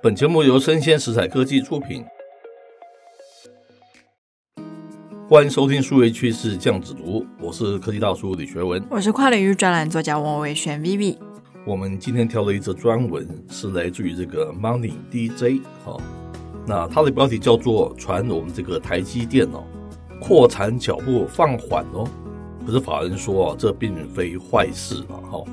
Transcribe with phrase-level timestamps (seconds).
[0.00, 2.04] 本节目由生鲜食材科技出品，
[5.28, 11.16] 欢迎收听数位趋势酱子读，我是科技大叔李学文，我是跨领域专栏作家王伟轩 Vivi。
[11.66, 15.96] 我们今天挑了一则专文，是来自于这个 Money DJ 哈，
[16.64, 19.64] 那它的标题叫做“传我们这个台积电哦，
[20.20, 22.08] 扩产脚步放缓哦”，
[22.64, 25.44] 可是法人说啊，这并非坏事啊哈。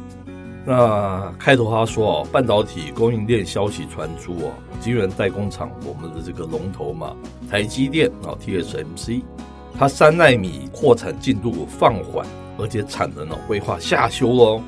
[0.68, 4.52] 那开头他说啊，半导体供应链消息传出哦，
[4.82, 7.16] 晶圆代工厂我们的这个龙头嘛，
[7.50, 9.22] 台积电啊 TSMC，
[9.78, 12.26] 它三奈米扩产进度放缓，
[12.58, 14.62] 而且产能呢规划下修喽。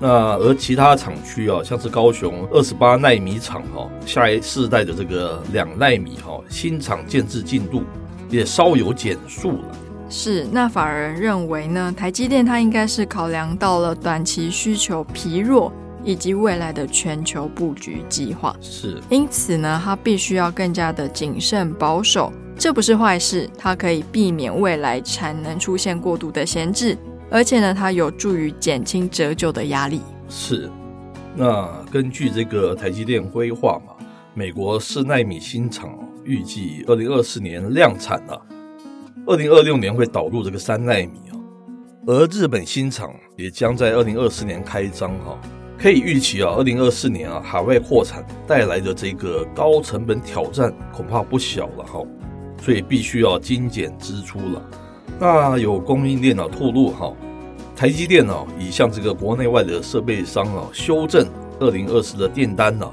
[0.00, 7.82] 那而其他厂区啊，像是高雄二十八奈米厂哈，下一世代的这个两奈米哈新厂建置进度
[8.30, 9.68] 也稍有减速了。
[10.08, 15.70] 是，那法人认为呢，台积电它应该是考量到了短期需求疲弱
[16.02, 22.32] 以及未来的全球布局计划，是，因此呢，它必须要更加的谨慎保守。
[22.56, 26.96] 这不是坏事，它可以避免未来产能出现过度的闲置，
[27.30, 30.00] 而且呢，它有助于减轻折旧的压力。
[30.28, 30.70] 是，
[31.36, 33.92] 那根据这个台积电规划嘛，
[34.32, 38.40] 美国四纳米新厂预计二零二四年量产了。
[39.28, 41.36] 二零二六年会导入这个三奈米啊，
[42.06, 45.38] 而日本新厂也将在二零二四年开张哈，
[45.78, 52.02] 可以预期啊，二零二四年啊，海外扩产带来的这个高成本挑战恐怕不小了哈，
[52.62, 54.62] 所以必须要精简支出了。
[55.20, 57.12] 那有供应链啊透露哈，
[57.76, 61.26] 台积电啊已向这个国内外的设备商啊修正
[61.60, 62.90] 二零二四的订单啊。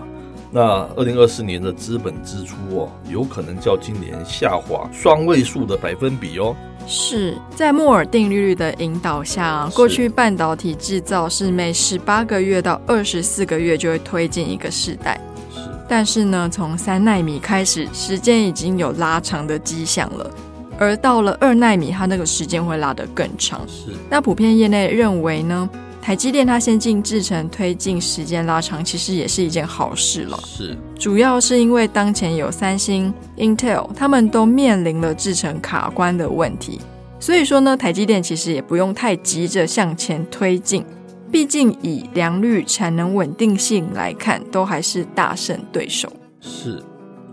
[0.56, 6.56] 那二零二四年的资本支出哦，有可能较今年下滑双位数的百分比哦。
[6.88, 15.20] 是在摩尔定律的引导下，过去半导体制造是每十八个月到二十四个月就会推进一个世代。
[15.54, 20.32] 是，但是呢，从三纳米开始，时间已经有拉长的迹象了。
[20.80, 23.60] 而到了二纳米，它那个时间会拉得更长。
[23.68, 25.70] 是，那普遍业内认为呢？
[26.06, 30.40] 台积电它先进制程推进时间拉长，其实也是一件好事了。
[30.46, 36.80] 是，主要是因为当前有三星、Intel，他们都面临了制程卡关的问题，
[37.20, 40.86] 所以说呢，台积电其实也不用太急着向前推进，
[41.32, 46.08] 毕竟以良率、产能稳定性来看，都还是大胜对手。
[46.40, 46.84] 是，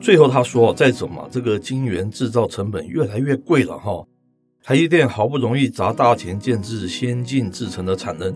[0.00, 4.03] 最后他说，再怎么这个晶圆制造成本越来越贵了哈，
[4.65, 8.34] 台积电好不容易砸大钱建制先进制程的产能。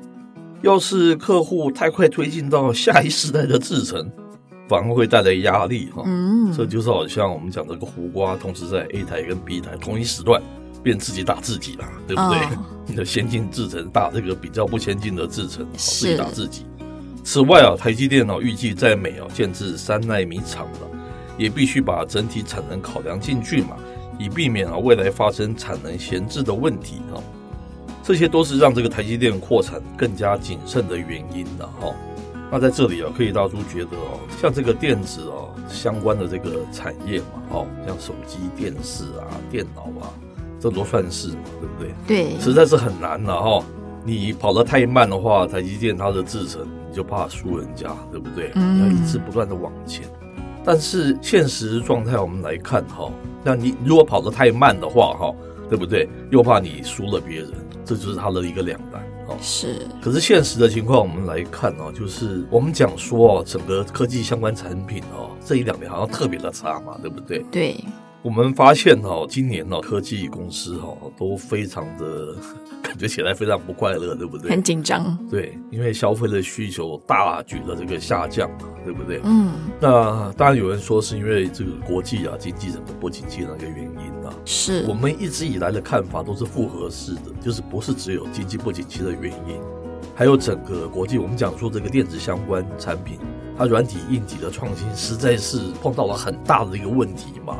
[0.62, 4.10] 要是客户太快推进到下一时代的制程，
[4.68, 6.02] 反而会带来压力哈。
[6.06, 10.42] 嗯，这就是好像我们讲这个胡瓜，同时在 A 台跟 B 台同一时段，
[10.82, 12.38] 变自己打自己了，对不对？
[12.38, 16.64] 哦、 你的先进制程打这个比较不先进的制程，自己打自己。
[17.22, 20.88] 此外啊，台积电脑预计在美啊建制三奈米厂了，
[21.36, 23.76] 也必须把整体产能考量进去嘛，
[24.18, 27.18] 以避免啊未来发生产能闲置的问题啊。
[28.06, 31.92] 这些都是让这个台积电扩产更加谨慎的原因了哈。
[32.52, 40.06] 那在这里啊，科技大叔觉得哦，像这个电子哦相关的这个产业嘛，哦，像手机、电视啊、电脑啊，
[40.60, 41.94] 这都算是嘛，对不对？
[42.06, 43.64] 对，实在是很难了哈。
[44.04, 48.52] 你跑得太慢的话，台积电它的制程你就怕输人家，对不对？
[48.54, 50.04] 嗯要一直不断的往前。
[50.64, 53.10] 但是现实状态我们来看哈，
[53.42, 55.34] 那你如果跑得太慢的话哈，
[55.68, 56.08] 对不对？
[56.30, 57.50] 又怕你输了别人。
[57.84, 59.36] 这就是他的一个两难哦。
[59.40, 67.44] 是，可是现实的情况我们来看哦，就是我们讲说哦，整个科技相关产品哦，这一两年好像特别的差嘛，对不对？
[67.50, 67.76] 对。
[68.22, 72.34] 我们发现哦，今年哦，科技公司哦都非常的
[72.82, 74.50] 感觉起来非常不快乐，对不对？
[74.50, 75.16] 很紧张。
[75.30, 79.20] 对，因为消费的需求大举的这个下降嘛，对不对？
[79.22, 79.52] 嗯。
[79.78, 84.34] 那当然有人说是因为这个国际啊经济整个不景气的那个原因啊。
[84.44, 84.84] 是。
[84.88, 89.60] 我们一直以来的看法都是复合式的，就是不是只有经济不景气的原因，
[90.14, 91.18] 还有整个国际。
[91.18, 93.18] 我们讲说这个电子相关产品，
[93.56, 97.56] 它软体硬体的创新实在是碰到了很大的一个问题嘛。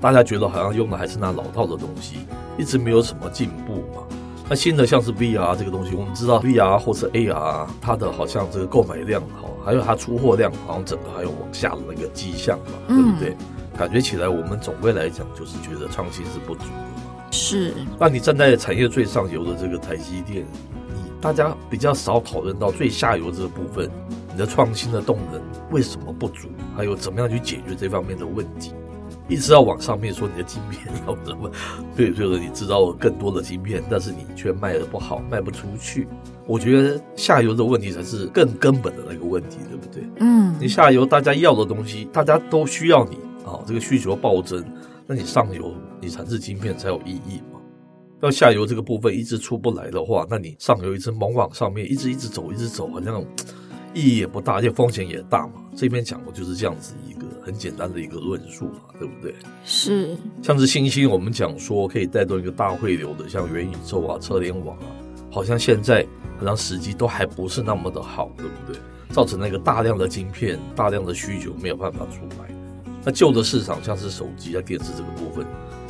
[0.00, 2.20] 大家觉得好像用的还是那老套的东西，
[2.56, 4.02] 一直没有什么进步嘛。
[4.48, 13.36] 那新的像是 VR 这个东西，我们知道 VR 或是 AR，它的好像这个购买量好，还有它出货量好像整个还有往下的那个迹象嘛，对不对？
[13.78, 17.12] 感觉起来我们总归来讲就是觉得创新是不足的嘛。
[17.30, 17.72] 是。
[17.98, 20.44] 那你站在产业最上游的这个台积电，
[20.88, 23.90] 你大家比较少讨论到最下游这个部分，
[24.32, 25.40] 你的创新的动能
[25.70, 26.48] 为什么不足？
[26.76, 28.72] 还有怎么样去解决这方面的问题？
[29.30, 31.50] 一直要往上面说你的晶片要怎么，
[31.96, 36.08] 对，就是你制造了更多的晶片，但是你却卖的不好，卖不出去。
[36.46, 40.02] 我觉得下游的问题才是更根本的那个问题，对不对？
[40.18, 43.16] 嗯，你下游大家要的东西，大家都需要你
[43.46, 44.64] 啊，这个需求暴增，
[45.06, 47.60] 那你上游你产制晶片才有意义嘛？
[48.22, 53.24] 要下游这个部分一直出不来的话，那你上游一直猛往上面，一直一直走，一直走，好像
[53.94, 55.54] 意义也不大，而且风险也大嘛。
[55.74, 59.34] 这边讲的就是这样子一个很简单的一个论述嘛，对不对？
[59.64, 64.86] 是，像是新兴，我们讲说可以带动一个大汇流的，像元宇宙啊、车联网啊，
[65.30, 66.06] 好像现在。
[66.38, 68.80] 好像时机都还不是那么的好，对不对？
[69.10, 72.48] 造成那个大量的晶片、大量的需求没有办法出来。
[73.04, 75.44] 那旧的市场像是手机啊、电视这个部分，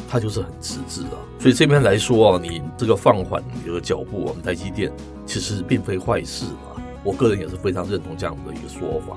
[0.09, 1.15] 它就是很迟滞啊。
[1.39, 4.93] 所以这边来说啊，你这个放缓你的脚步，我们台积电
[5.25, 6.83] 其实并非坏事啊。
[7.05, 9.17] 我个人也是非常认同这样的一个说法。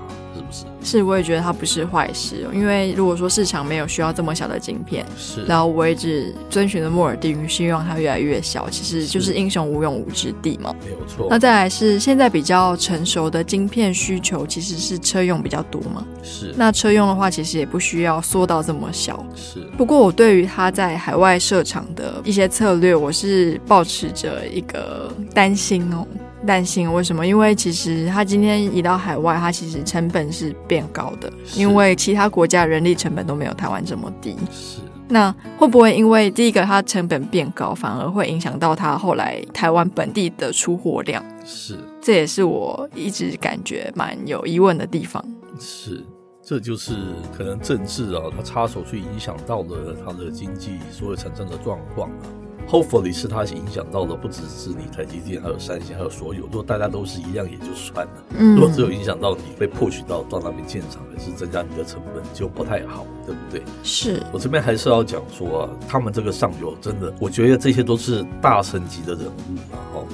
[0.52, 0.92] 是不是？
[0.92, 10.76] 是，我也觉得它不是坏事，因为如果说市场没有需要这么小的晶片，是，然后我一直遵循的摩尔定律，希望它越来越小，其实就是英雄无用武之地嘛。
[10.84, 11.28] 没有错。
[11.30, 16.06] 那再来是现在比较成熟的晶片需求，其实是车用比较多嘛。
[16.22, 16.54] 是。
[16.58, 19.26] 那车用的话，其实也不需要缩到这么小。
[19.36, 19.60] 是。
[19.78, 26.06] 不过我对于它在海外设厂的一些策略，我是抱持着一个担心哦。
[26.46, 27.26] 担心为什么？
[27.26, 34.36] 因为其实他今天移到海外，他其实成本是变高的，因为其他国家人力成本都没有台湾这么低。
[34.52, 41.24] 是，那会不会因为第一个它成本变高，反而会影响到它后来台湾本地的出货量？
[41.46, 45.24] 是，这也是我一直感觉蛮有疑问的地方。
[45.60, 46.04] 是，
[46.42, 46.94] 这就是
[47.38, 52.26] 可能政治啊，它插手去影响到了它的经济所有产生的状况啊。
[52.74, 56.42] Hopefully 是它影响到的不只是你台积电，还有三星，还有所有。
[56.46, 58.14] 如果大家都是一样也就算了。
[58.36, 63.62] 嗯，如果只有影响到你被 push 到到那边建厂，还是增加你的成本，就不太好，对不对？
[63.84, 69.78] 是我这边还是要讲说啊，他们这个上游真的，我觉得这些都是大神级的人物啊。
[69.94, 70.08] 哦，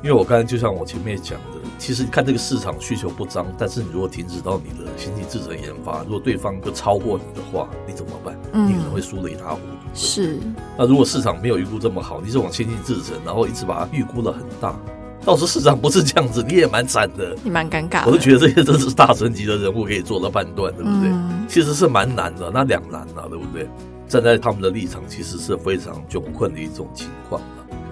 [0.00, 8.38] 因为我刚才就像我前面讲的，其实你看这个市场需求不彰，但是你如果停止到你的先进制程研发，如果对方就超过你的话，你怎么办？
[8.52, 9.73] 嗯，你可能会输得一塌糊涂。
[9.94, 10.38] 是，
[10.76, 14.74] 那如果市场没有预估这么好，你是往先进制程，然后一直把它预估的很大，
[15.24, 18.04] 到时候市场不是这样子，你也蛮惨的，你蛮尴尬。
[18.06, 21.08] 我都觉得这些真是大神级的人物可以做到判断，对不对？
[21.10, 23.68] 嗯、其实是蛮难的，那两难啊，对不对？
[24.08, 27.40] 站在他们的立场，其实是非常窘困的一种情况。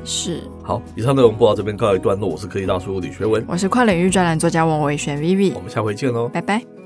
[0.04, 6.81] 是，好，以上内容播到这边告一段落，我是科技大叔李学文，我是跨领域专栏作家王伟轩 Vivi，我们下回见喽，拜拜。